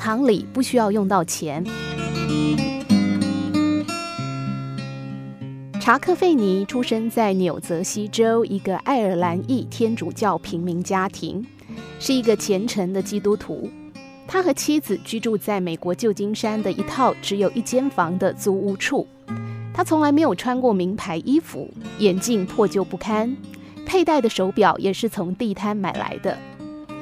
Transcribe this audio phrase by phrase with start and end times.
[0.00, 1.62] 堂里不需要用到钱。
[5.78, 11.44] 查克·费尼出生在纽泽西州一个爱尔兰裔天主教平民家庭，
[11.98, 13.68] 是一个虔诚的基督徒。
[14.26, 19.06] 他和妻子居住在美国旧金山的一套只有一间房的租屋处。
[19.74, 23.36] 他从来没有穿过名牌衣服，眼镜破旧不堪，
[23.84, 26.38] 佩戴的手表也是从地摊买来的。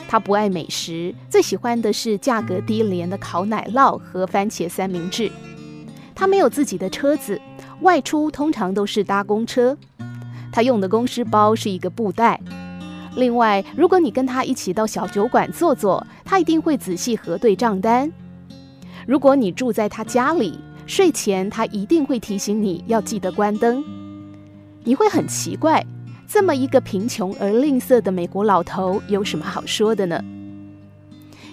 [0.09, 5.31] 他不爱美食，最喜欢的是价格低廉的烤奶酪和番茄三明治。
[6.15, 7.41] 他没有自己的车子。
[7.83, 9.79] 外出通常都是搭公车，
[10.51, 12.41] 他用的公事包是一个布袋。
[13.15, 18.11] 另外，如果你跟他一起到小酒馆坐坐，他一定会仔细核对账单。
[19.07, 23.85] 如果你住在他家里，睡前他一定会提醒你要记得关灯。
[24.83, 25.87] 你会很奇怪，
[26.31, 30.23] 这么一个贫穷而吝啬的美国老头有什么好说的呢？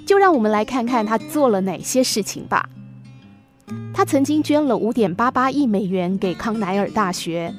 [0.06, 2.70] 就让我们来看看他做了哪些事情吧。
[3.94, 7.56] 他曾经捐了五点八八亿美元给康奈尔大学，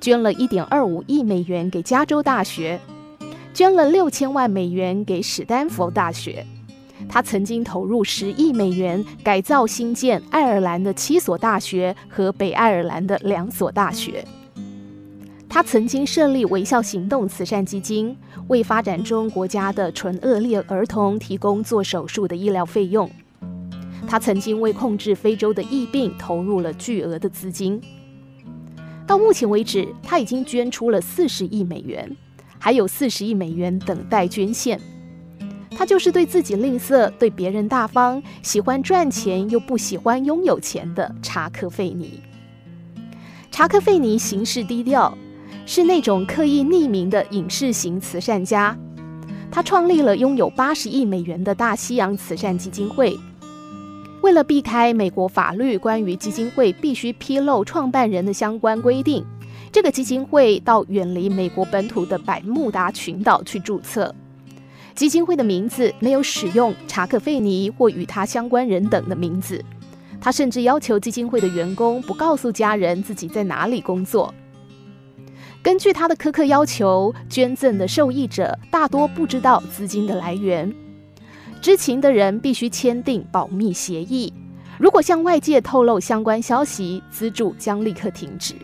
[0.00, 2.80] 捐了一点二五亿美元给加州大学，
[3.54, 6.44] 捐了六千万美元给史丹佛大学。
[7.08, 14.26] 他曾经投入十亿美元改造新建爱尔兰的七所大学和北爱尔兰的两所大学。
[15.56, 18.14] 他曾经设立微笑行动慈善基金，
[18.48, 23.10] 为发展中国家的纯恶劣儿童提供做手术的医疗费用。
[24.06, 27.80] 他曾经为控制非洲的疫病投入了巨额的资金。
[29.06, 32.14] 到目前为止，他已经捐出了四十亿美元，
[32.58, 34.78] 还有四十亿美元等待捐献。
[35.70, 42.20] 他就是对自己吝啬、对别人大方、喜欢赚钱又不喜欢拥有钱的查克·费尼。
[43.50, 45.16] 查克·费尼行事低调，
[45.66, 48.74] 是那种刻意匿名的隐士型慈善家。
[49.50, 53.18] 他创立了拥有八十亿美元的大西洋慈善基金会。
[54.22, 59.24] 为了避开美国法律关于基金会必须披露创办人的相关规定，
[59.70, 64.14] 这个基金会到远离美国本土的百慕达群岛去注册。
[64.94, 69.62] 基金会的名字没有使用查克·费尼或与他相关人等的名字。
[70.20, 74.32] 他甚至要求基金会的员工不告诉家人自己在哪里工作。
[75.66, 80.72] 根据他的苛刻要求，捐赠的受益者大多不知道资金的来源。
[81.60, 84.32] 知情的人必须签订保密协议。
[84.78, 88.54] 如果向外界透露相关消息，资助将立刻停止。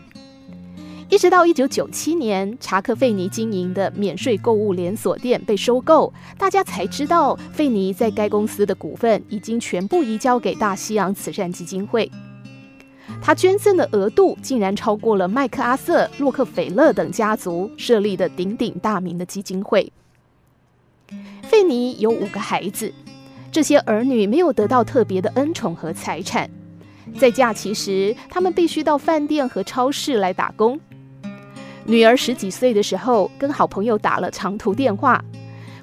[1.09, 12.09] 一直到一九九七年，查克·费尼经营的免税购物连锁店被收购，大家才知道费尼在该公司的股份已经全部移交给大西洋慈善基金会。
[13.21, 19.91] 他捐赠的额度竟然超过了麦克阿瑟、洛克菲勒等家族设立的鼎鼎大名的基金会。
[21.43, 22.91] 费尼有五个孩子，
[23.51, 26.49] 这些儿女没有得到特别的恩宠和财产。
[27.19, 30.79] 在假期时，他们必须到饭店和超市来打工。
[31.85, 35.23] 女儿十几岁的时候，跟好朋友打了长途电话，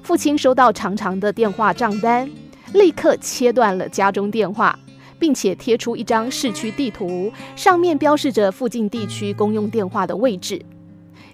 [0.01, 2.29] 父亲收到长长的电话账单，
[2.73, 4.77] 立刻切断了家中电话，
[5.21, 10.59] 并且贴出一张市区地图，上面标示着附近地区公用电话的位置。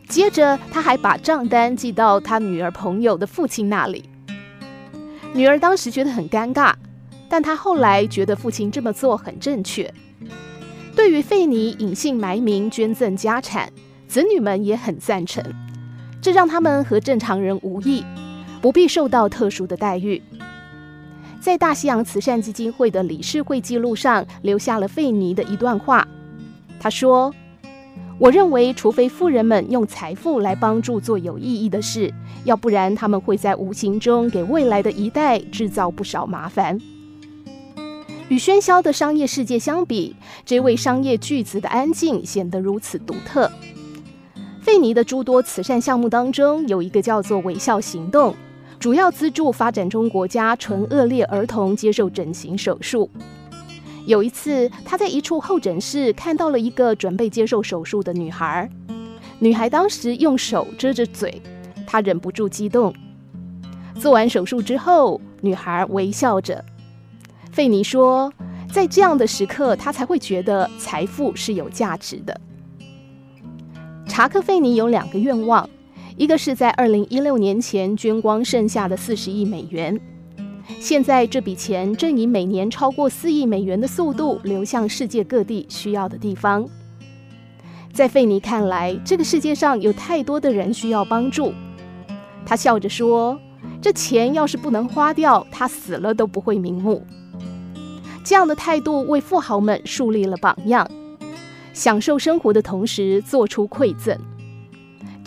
[0.10, 4.04] 接着，他还把账单寄到他女儿朋友的父亲那里。
[5.34, 6.74] 女儿当时觉得很尴尬，
[7.30, 9.94] 但她后来觉得父亲这么做很正确。
[10.94, 13.72] 对于费尼隐姓埋名捐赠家产，
[14.06, 15.42] 子女们也很赞成，
[16.22, 18.04] 这让他们和正常人无异，
[18.62, 20.22] 不必受到特殊的待遇。
[21.40, 26.08] 在大西洋慈善基金会的理事会记录上留下了费尼的一段话，
[26.80, 27.34] 他说。
[28.20, 32.12] 我认为，除非富人们用财富来帮助做有意义的事，
[32.46, 36.82] 要不然他们会在无形中给未来的一代制造不少麻烦。
[38.28, 43.52] 与喧嚣的商业世界相比，这位商业巨子的安静显得如此独特。
[44.64, 48.36] 费尼的诸多慈善项目当中，有一个叫做“微笑行动”，
[48.80, 53.10] 主要资助发展中国家唇腭裂儿童接受整形手术。
[54.06, 58.70] 有一次，他在一处候诊室看到了一个准备接受手术的女孩。
[59.40, 61.42] 女孩当时用手遮着嘴，
[61.86, 62.94] 他忍不住激动。
[64.00, 66.64] 做完手术之后，女孩微笑着。
[67.52, 68.32] 费尼说，
[68.72, 72.40] 在这样的时刻，他才会觉得财富是有价值的。
[74.08, 75.68] 查克·费尼有两个愿望，
[76.18, 80.00] 一个是在二零一六年前捐光剩下的四十亿美元。
[80.80, 86.68] 现在这笔钱正以每年超过四亿美元的速度流向世界各地需要的地方。
[87.94, 91.54] 在费尼看来，这个世界上有太多的人需要帮助。
[92.48, 93.40] 他笑着说
[93.80, 97.06] ：“这钱要是不能花掉，他死了都不会瞑目。”
[98.26, 100.90] 这样的态度为富豪们树立了榜样，
[101.74, 104.18] 享受生活的同时做出馈赠。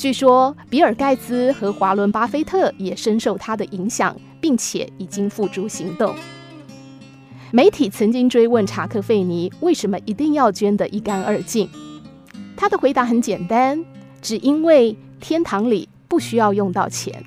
[0.01, 6.15] 据说，比尔·盖茨和华伦·巴菲特也深受他的影响，并且已经付诸行动。
[7.51, 11.69] 媒体曾经追问查克·费尼为什么一定要捐得一干二净，
[12.57, 13.85] 他的回答很简单：
[14.23, 17.23] 只因为天堂里不需要用到钱。